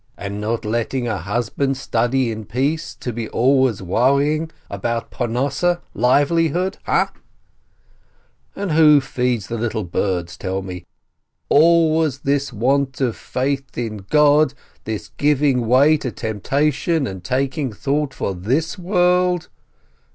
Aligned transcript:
And 0.17 0.41
not 0.41 0.65
letting 0.65 1.07
a 1.07 1.17
husband 1.19 1.77
study 1.77 2.31
in 2.31 2.45
peace, 2.45 2.95
to 2.95 3.11
A 3.11 3.13
WOMAN'S 3.13 3.21
WEATH 3.21 3.27
59 3.27 3.27
be 3.27 3.29
always 3.37 3.81
worrying 3.83 4.51
about 4.67 5.79
livelihood, 5.93 6.79
ha? 6.85 7.13
And 8.55 8.71
who 8.71 8.99
feeds 8.99 9.45
the 9.45 9.59
little 9.59 9.83
birds, 9.83 10.37
tell 10.37 10.63
me? 10.63 10.85
Always 11.49 12.21
this 12.21 12.51
want 12.51 12.99
of 12.99 13.15
faith 13.15 13.77
in 13.77 13.97
God, 14.09 14.55
this 14.85 15.09
giving 15.17 15.67
way 15.67 15.97
to 15.97 16.11
temptation, 16.11 17.05
and 17.05 17.23
taking 17.23 17.71
thought 17.71 18.11
for 18.15 18.33
this 18.33 18.79
world 18.79 19.49